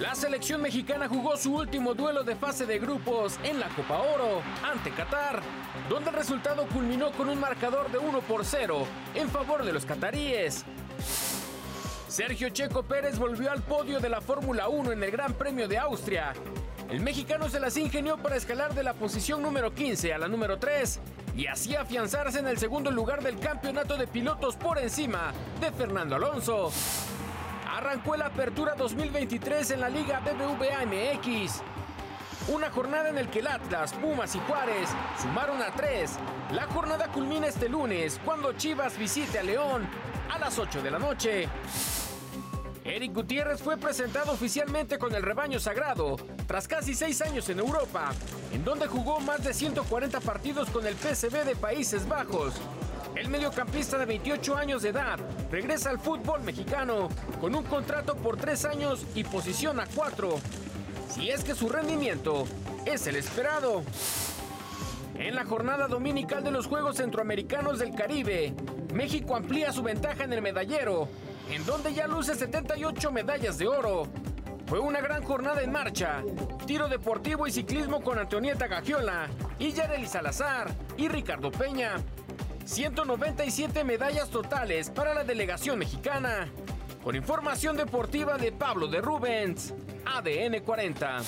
La 0.00 0.14
selección 0.14 0.60
mexicana 0.60 1.08
jugó 1.08 1.36
su 1.36 1.54
último 1.54 1.94
duelo 1.94 2.24
de 2.24 2.34
fase 2.34 2.66
de 2.66 2.78
grupos 2.78 3.38
en 3.44 3.60
la 3.60 3.68
Copa 3.68 3.98
Oro 3.98 4.42
ante 4.64 4.90
Qatar, 4.90 5.42
donde 5.88 6.10
el 6.10 6.16
resultado 6.16 6.66
culminó 6.66 7.12
con 7.12 7.28
un 7.28 7.40
marcador 7.40 7.90
de 7.90 7.98
1 7.98 8.20
por 8.22 8.44
0 8.44 8.86
en 9.14 9.28
favor 9.28 9.64
de 9.64 9.72
los 9.72 9.84
cataríes. 9.84 10.64
Sergio 12.08 12.48
Checo 12.48 12.82
Pérez 12.82 13.18
volvió 13.18 13.50
al 13.50 13.62
podio 13.62 14.00
de 14.00 14.08
la 14.08 14.20
Fórmula 14.20 14.68
1 14.68 14.92
en 14.92 15.02
el 15.02 15.10
Gran 15.10 15.34
Premio 15.34 15.68
de 15.68 15.78
Austria. 15.78 16.32
El 16.88 17.00
mexicano 17.00 17.48
se 17.48 17.60
las 17.60 17.76
ingenió 17.76 18.16
para 18.16 18.36
escalar 18.36 18.74
de 18.74 18.82
la 18.82 18.94
posición 18.94 19.42
número 19.42 19.74
15 19.74 20.14
a 20.14 20.18
la 20.18 20.28
número 20.28 20.58
3 20.58 21.00
y 21.36 21.46
así 21.46 21.74
afianzarse 21.74 22.38
en 22.38 22.46
el 22.46 22.58
segundo 22.58 22.90
lugar 22.90 23.22
del 23.22 23.38
campeonato 23.38 23.96
de 23.96 24.06
pilotos 24.06 24.56
por 24.56 24.78
encima 24.78 25.32
de 25.60 25.70
Fernando 25.72 26.16
Alonso. 26.16 26.70
Arrancó 27.70 28.16
la 28.16 28.26
apertura 28.26 28.74
2023 28.74 29.72
en 29.72 29.80
la 29.80 29.88
Liga 29.88 30.20
BBVA 30.20 30.86
MX. 30.86 31.62
Una 32.48 32.70
jornada 32.70 33.08
en 33.08 33.18
el 33.18 33.28
que 33.28 33.40
el 33.40 33.48
Atlas, 33.48 33.92
Pumas 33.94 34.34
y 34.36 34.38
Juárez 34.40 34.88
sumaron 35.20 35.60
a 35.62 35.72
tres. 35.72 36.12
La 36.52 36.66
jornada 36.66 37.08
culmina 37.08 37.48
este 37.48 37.68
lunes 37.68 38.20
cuando 38.24 38.52
Chivas 38.52 38.96
visite 38.96 39.40
a 39.40 39.42
León 39.42 39.86
a 40.32 40.38
las 40.38 40.58
8 40.58 40.80
de 40.80 40.90
la 40.90 40.98
noche. 40.98 41.48
Eric 42.84 43.12
Gutiérrez 43.12 43.60
fue 43.60 43.76
presentado 43.76 44.30
oficialmente 44.30 44.96
con 44.96 45.12
el 45.12 45.22
rebaño 45.22 45.58
sagrado 45.58 46.16
tras 46.46 46.68
casi 46.68 46.94
seis 46.94 47.20
años 47.20 47.48
en 47.48 47.58
Europa, 47.58 48.12
en 48.52 48.64
donde 48.64 48.86
jugó 48.86 49.18
más 49.18 49.42
de 49.42 49.52
140 49.52 50.20
partidos 50.20 50.70
con 50.70 50.86
el 50.86 50.94
PSV 50.94 51.44
de 51.44 51.56
Países 51.56 52.06
Bajos. 52.06 52.54
El 53.16 53.28
mediocampista 53.28 53.98
de 53.98 54.04
28 54.04 54.56
años 54.56 54.82
de 54.82 54.90
edad 54.90 55.18
regresa 55.50 55.90
al 55.90 55.98
fútbol 55.98 56.42
mexicano 56.42 57.08
con 57.40 57.56
un 57.56 57.64
contrato 57.64 58.14
por 58.14 58.36
tres 58.36 58.64
años 58.64 59.04
y 59.16 59.24
posición 59.24 59.80
a 59.80 59.86
cuatro, 59.86 60.38
si 61.08 61.30
es 61.30 61.44
que 61.44 61.54
su 61.54 61.68
rendimiento 61.68 62.44
es 62.84 63.06
el 63.06 63.16
esperado. 63.16 63.82
En 65.18 65.34
la 65.34 65.44
jornada 65.44 65.88
dominical 65.88 66.44
de 66.44 66.50
los 66.50 66.66
Juegos 66.66 66.96
Centroamericanos 66.96 67.78
del 67.78 67.94
Caribe, 67.94 68.54
México 68.92 69.34
amplía 69.34 69.72
su 69.72 69.82
ventaja 69.82 70.24
en 70.24 70.32
el 70.32 70.42
medallero, 70.42 71.08
en 71.50 71.64
donde 71.64 71.94
ya 71.94 72.06
luce 72.06 72.34
78 72.34 73.10
medallas 73.12 73.58
de 73.58 73.66
oro. 73.66 74.08
Fue 74.66 74.78
una 74.80 75.00
gran 75.00 75.22
jornada 75.22 75.62
en 75.62 75.72
marcha. 75.72 76.22
Tiro 76.66 76.88
deportivo 76.88 77.46
y 77.46 77.52
ciclismo 77.52 78.02
con 78.02 78.18
Antonieta 78.18 78.66
Gagiola 78.66 79.28
y 79.58 79.72
Yareli 79.72 80.06
Salazar 80.06 80.74
y 80.96 81.08
Ricardo 81.08 81.50
Peña. 81.50 81.96
197 82.64 83.84
medallas 83.84 84.28
totales 84.28 84.90
para 84.90 85.14
la 85.14 85.22
delegación 85.22 85.78
mexicana. 85.78 86.48
Con 87.04 87.14
información 87.14 87.76
deportiva 87.76 88.36
de 88.38 88.50
Pablo 88.50 88.88
de 88.88 89.00
Rubens, 89.00 89.72
ADN 90.06 90.60
40. 90.64 91.22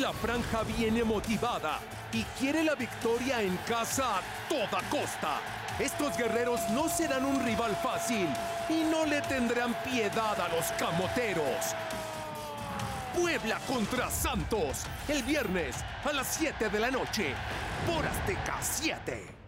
La 0.00 0.12
franja 0.12 0.62
viene 0.62 1.04
motivada 1.04 1.78
y 2.12 2.22
quiere 2.38 2.64
la 2.64 2.74
victoria 2.74 3.42
en 3.42 3.56
casa 3.68 4.18
a 4.18 4.22
toda 4.48 4.82
costa. 4.88 5.40
Estos 5.78 6.16
guerreros 6.16 6.60
no 6.70 6.88
serán 6.88 7.24
un 7.24 7.44
rival 7.44 7.76
fácil 7.82 8.26
y 8.68 8.82
no 8.90 9.04
le 9.04 9.20
tendrán 9.22 9.74
piedad 9.84 10.40
a 10.40 10.48
los 10.48 10.66
camoteros. 10.78 11.74
Puebla 13.14 13.58
contra 13.66 14.10
Santos, 14.10 14.84
el 15.08 15.22
viernes 15.22 15.76
a 16.04 16.12
las 16.12 16.26
7 16.34 16.68
de 16.68 16.80
la 16.80 16.90
noche, 16.90 17.34
por 17.86 18.04
Azteca 18.04 18.58
7. 18.60 19.43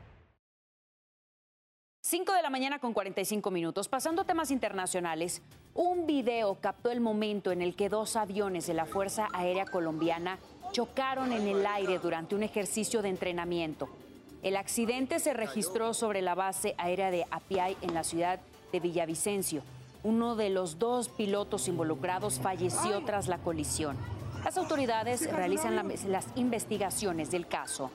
5 2.08 2.34
de 2.34 2.42
la 2.42 2.50
mañana 2.50 2.78
con 2.78 2.92
45 2.92 3.50
minutos. 3.50 3.88
Pasando 3.88 4.22
a 4.22 4.25
temas 4.25 4.52
internacionales, 4.52 5.42
un 5.75 6.06
video 6.06 6.54
captó 6.60 6.92
el 6.92 7.00
momento 7.00 7.50
en 7.50 7.62
el 7.62 7.75
que 7.75 7.88
dos 7.88 8.14
aviones 8.14 8.68
de 8.68 8.75
la 8.75 8.86
Fuerza 8.86 9.26
Aérea 9.32 9.64
Colombiana 9.64 10.38
chocaron 10.70 11.32
en 11.32 11.48
el 11.48 11.66
aire 11.66 11.98
durante 11.98 12.36
un 12.36 12.44
ejercicio 12.44 13.02
de 13.02 13.08
entrenamiento. 13.08 13.88
El 14.44 14.54
accidente 14.56 15.18
se 15.18 15.34
registró 15.34 15.94
sobre 15.94 16.22
la 16.22 16.36
base 16.36 16.76
aérea 16.78 17.10
de 17.10 17.26
Apiay 17.28 17.76
en 17.82 17.92
la 17.92 18.04
ciudad 18.04 18.38
de 18.70 18.78
Villavicencio. 18.78 19.62
Uno 20.04 20.36
de 20.36 20.50
los 20.50 20.78
dos 20.78 21.08
pilotos 21.08 21.66
involucrados 21.66 22.38
falleció 22.38 23.04
tras 23.04 23.26
la 23.26 23.38
colisión. 23.38 23.96
Las 24.44 24.56
autoridades 24.58 25.28
realizan 25.28 25.75
las 25.75 26.26
investigaciones 26.36 27.32
del 27.32 27.48
caso. 27.48 27.90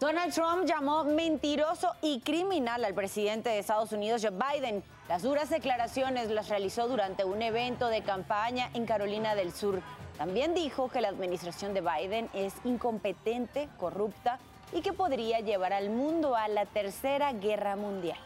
Donald 0.00 0.32
Trump 0.32 0.64
llamó 0.64 1.04
mentiroso 1.04 1.94
y 2.02 2.20
criminal 2.20 2.84
al 2.84 2.94
presidente 2.94 3.50
de 3.50 3.58
Estados 3.58 3.92
Unidos, 3.92 4.22
Joe 4.22 4.32
Biden. 4.32 4.82
Las 5.08 5.22
duras 5.22 5.50
declaraciones 5.50 6.30
las 6.30 6.48
realizó 6.48 6.88
durante 6.88 7.24
un 7.24 7.42
evento 7.42 7.88
de 7.88 8.02
campaña 8.02 8.70
en 8.74 8.86
Carolina 8.86 9.34
del 9.34 9.52
Sur. 9.52 9.80
También 10.16 10.54
dijo 10.54 10.88
que 10.88 11.00
la 11.00 11.08
administración 11.08 11.74
de 11.74 11.80
Biden 11.80 12.28
es 12.32 12.54
incompetente, 12.64 13.68
corrupta 13.78 14.38
y 14.72 14.80
que 14.80 14.92
podría 14.92 15.40
llevar 15.40 15.72
al 15.72 15.90
mundo 15.90 16.36
a 16.36 16.48
la 16.48 16.66
tercera 16.66 17.32
guerra 17.32 17.76
mundial. 17.76 18.18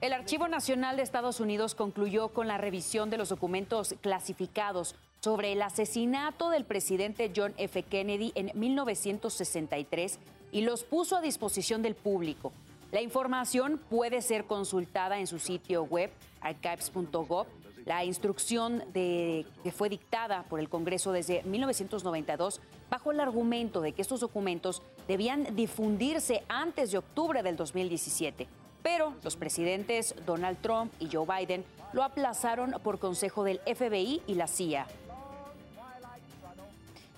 El 0.00 0.12
Archivo 0.12 0.48
Nacional 0.48 0.96
de 0.96 1.02
Estados 1.02 1.40
Unidos 1.40 1.74
concluyó 1.74 2.28
con 2.28 2.46
la 2.46 2.58
revisión 2.58 3.08
de 3.08 3.16
los 3.16 3.30
documentos 3.30 3.94
clasificados 4.02 4.96
sobre 5.24 5.52
el 5.52 5.62
asesinato 5.62 6.50
del 6.50 6.66
presidente 6.66 7.32
John 7.34 7.54
F. 7.56 7.82
Kennedy 7.84 8.32
en 8.34 8.50
1963 8.52 10.18
y 10.52 10.60
los 10.60 10.84
puso 10.84 11.16
a 11.16 11.22
disposición 11.22 11.80
del 11.80 11.94
público. 11.94 12.52
La 12.92 13.00
información 13.00 13.80
puede 13.88 14.20
ser 14.20 14.44
consultada 14.44 15.18
en 15.18 15.26
su 15.26 15.38
sitio 15.38 15.84
web 15.84 16.10
archives.gov. 16.42 17.46
La 17.86 18.04
instrucción 18.04 18.84
de, 18.92 19.46
que 19.62 19.72
fue 19.72 19.88
dictada 19.88 20.42
por 20.42 20.60
el 20.60 20.68
Congreso 20.68 21.10
desde 21.10 21.42
1992 21.44 22.60
bajo 22.90 23.10
el 23.10 23.18
argumento 23.20 23.80
de 23.80 23.92
que 23.92 24.02
estos 24.02 24.20
documentos 24.20 24.82
debían 25.08 25.56
difundirse 25.56 26.42
antes 26.48 26.92
de 26.92 26.98
octubre 26.98 27.42
del 27.42 27.56
2017. 27.56 28.46
Pero 28.82 29.14
los 29.22 29.36
presidentes 29.36 30.14
Donald 30.26 30.58
Trump 30.60 30.92
y 31.00 31.08
Joe 31.10 31.26
Biden 31.26 31.64
lo 31.94 32.02
aplazaron 32.02 32.74
por 32.82 32.98
consejo 32.98 33.42
del 33.42 33.60
FBI 33.60 34.20
y 34.26 34.34
la 34.34 34.48
CIA. 34.48 34.86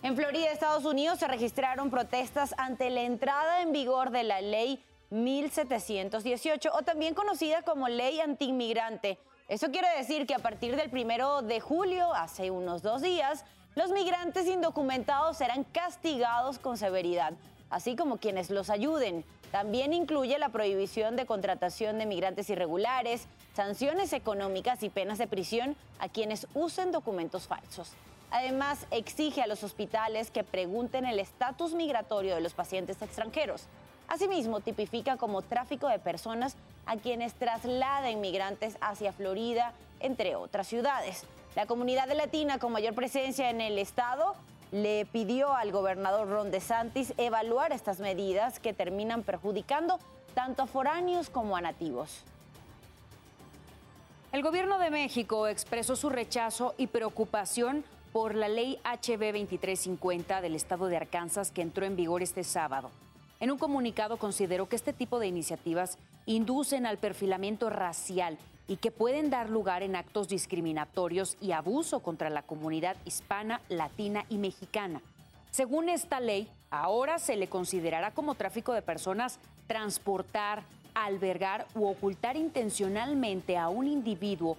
En 0.06 0.14
Florida, 0.14 0.52
Estados 0.52 0.84
Unidos, 0.84 1.18
se 1.18 1.26
registraron 1.26 1.90
protestas 1.90 2.54
ante 2.58 2.90
la 2.90 3.02
entrada 3.02 3.60
en 3.62 3.72
vigor 3.72 4.10
de 4.10 4.22
la 4.22 4.40
ley 4.40 4.80
1718, 5.10 6.70
o 6.72 6.82
también 6.82 7.12
conocida 7.12 7.62
como 7.62 7.88
ley 7.88 8.20
antiinmigrante. 8.20 9.18
Eso 9.48 9.72
quiere 9.72 9.88
decir 9.98 10.28
que 10.28 10.36
a 10.36 10.38
partir 10.38 10.76
del 10.76 10.90
primero 10.90 11.42
de 11.42 11.58
julio, 11.58 12.14
hace 12.14 12.52
unos 12.52 12.82
dos 12.82 13.02
días, 13.02 13.44
los 13.74 13.90
migrantes 13.90 14.46
indocumentados 14.46 15.38
serán 15.38 15.64
castigados 15.64 16.60
con 16.60 16.76
severidad, 16.76 17.32
así 17.68 17.96
como 17.96 18.18
quienes 18.18 18.48
los 18.50 18.70
ayuden. 18.70 19.24
También 19.50 19.92
incluye 19.92 20.38
la 20.38 20.50
prohibición 20.50 21.16
de 21.16 21.26
contratación 21.26 21.98
de 21.98 22.06
migrantes 22.06 22.48
irregulares, 22.48 23.26
sanciones 23.56 24.12
económicas 24.12 24.84
y 24.84 24.88
penas 24.88 25.18
de 25.18 25.26
prisión 25.26 25.74
a 25.98 26.08
quienes 26.08 26.46
usen 26.54 26.92
documentos 26.92 27.48
falsos. 27.48 27.96
Además, 28.30 28.86
exige 28.90 29.42
a 29.42 29.46
los 29.46 29.62
hospitales 29.62 30.30
que 30.30 30.44
pregunten 30.44 31.04
el 31.04 31.20
estatus 31.20 31.74
migratorio 31.74 32.34
de 32.34 32.40
los 32.40 32.54
pacientes 32.54 33.00
extranjeros. 33.00 33.64
Asimismo, 34.08 34.60
tipifica 34.60 35.16
como 35.16 35.42
tráfico 35.42 35.88
de 35.88 35.98
personas 35.98 36.56
a 36.86 36.96
quienes 36.96 37.34
trasladen 37.34 38.20
migrantes 38.20 38.76
hacia 38.80 39.12
Florida, 39.12 39.72
entre 40.00 40.36
otras 40.36 40.66
ciudades. 40.66 41.24
La 41.54 41.66
comunidad 41.66 42.10
latina 42.12 42.58
con 42.58 42.72
mayor 42.72 42.94
presencia 42.94 43.50
en 43.50 43.60
el 43.60 43.78
estado 43.78 44.34
le 44.72 45.06
pidió 45.06 45.54
al 45.54 45.72
gobernador 45.72 46.28
Ron 46.28 46.50
DeSantis 46.50 47.14
evaluar 47.16 47.72
estas 47.72 48.00
medidas 48.00 48.58
que 48.58 48.72
terminan 48.72 49.22
perjudicando 49.22 49.98
tanto 50.34 50.62
a 50.62 50.66
foráneos 50.66 51.30
como 51.30 51.56
a 51.56 51.60
nativos. 51.60 52.22
El 54.32 54.42
gobierno 54.42 54.78
de 54.78 54.90
México 54.90 55.48
expresó 55.48 55.96
su 55.96 56.10
rechazo 56.10 56.74
y 56.76 56.88
preocupación 56.88 57.84
por 58.16 58.34
la 58.34 58.48
ley 58.48 58.78
HB 58.82 59.20
2350 59.20 60.40
del 60.40 60.54
estado 60.54 60.86
de 60.86 60.96
Arkansas 60.96 61.50
que 61.50 61.60
entró 61.60 61.84
en 61.84 61.96
vigor 61.96 62.22
este 62.22 62.44
sábado. 62.44 62.90
En 63.40 63.50
un 63.50 63.58
comunicado 63.58 64.16
consideró 64.16 64.70
que 64.70 64.76
este 64.76 64.94
tipo 64.94 65.18
de 65.18 65.26
iniciativas 65.26 65.98
inducen 66.24 66.86
al 66.86 66.96
perfilamiento 66.96 67.68
racial 67.68 68.38
y 68.68 68.78
que 68.78 68.90
pueden 68.90 69.28
dar 69.28 69.50
lugar 69.50 69.82
en 69.82 69.96
actos 69.96 70.28
discriminatorios 70.28 71.36
y 71.42 71.52
abuso 71.52 72.00
contra 72.00 72.30
la 72.30 72.40
comunidad 72.40 72.96
hispana, 73.04 73.60
latina 73.68 74.24
y 74.30 74.38
mexicana. 74.38 75.02
Según 75.50 75.90
esta 75.90 76.18
ley, 76.18 76.48
ahora 76.70 77.18
se 77.18 77.36
le 77.36 77.48
considerará 77.48 78.12
como 78.12 78.34
tráfico 78.34 78.72
de 78.72 78.80
personas 78.80 79.38
transportar, 79.66 80.62
albergar 80.94 81.66
u 81.74 81.86
ocultar 81.86 82.38
intencionalmente 82.38 83.58
a 83.58 83.68
un 83.68 83.86
individuo 83.86 84.56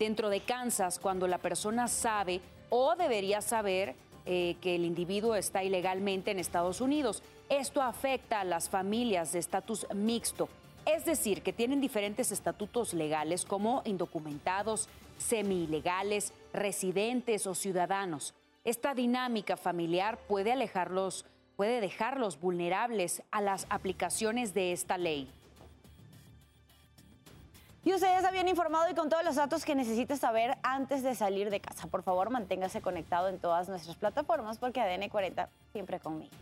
dentro 0.00 0.30
de 0.30 0.40
Kansas 0.40 0.98
cuando 0.98 1.28
la 1.28 1.38
persona 1.38 1.86
sabe 1.86 2.40
o 2.78 2.94
debería 2.94 3.40
saber 3.40 3.94
eh, 4.26 4.56
que 4.60 4.74
el 4.74 4.84
individuo 4.84 5.34
está 5.34 5.64
ilegalmente 5.64 6.30
en 6.30 6.38
Estados 6.38 6.82
Unidos. 6.82 7.22
Esto 7.48 7.80
afecta 7.80 8.40
a 8.40 8.44
las 8.44 8.68
familias 8.68 9.32
de 9.32 9.38
estatus 9.38 9.86
mixto, 9.94 10.50
es 10.84 11.06
decir, 11.06 11.42
que 11.42 11.54
tienen 11.54 11.80
diferentes 11.80 12.30
estatutos 12.32 12.92
legales 12.92 13.46
como 13.46 13.80
indocumentados, 13.86 14.90
semi-ilegales, 15.16 16.34
residentes 16.52 17.46
o 17.46 17.54
ciudadanos. 17.54 18.34
Esta 18.62 18.94
dinámica 18.94 19.56
familiar 19.56 20.18
puede 20.28 20.52
alejarlos, 20.52 21.24
puede 21.56 21.80
dejarlos 21.80 22.38
vulnerables 22.38 23.22
a 23.30 23.40
las 23.40 23.66
aplicaciones 23.70 24.52
de 24.52 24.72
esta 24.72 24.98
ley. 24.98 25.30
Y 27.86 27.94
ustedes 27.94 28.24
habían 28.24 28.48
informado 28.48 28.90
y 28.90 28.94
con 28.96 29.08
todos 29.08 29.22
los 29.22 29.36
datos 29.36 29.64
que 29.64 29.76
necesita 29.76 30.16
saber 30.16 30.58
antes 30.64 31.04
de 31.04 31.14
salir 31.14 31.50
de 31.50 31.60
casa. 31.60 31.86
Por 31.86 32.02
favor, 32.02 32.30
manténgase 32.30 32.80
conectado 32.80 33.28
en 33.28 33.38
todas 33.38 33.68
nuestras 33.68 33.96
plataformas 33.96 34.58
porque 34.58 34.80
ADN 34.80 35.08
40 35.08 35.48
siempre 35.70 36.00
conmigo. 36.00 36.32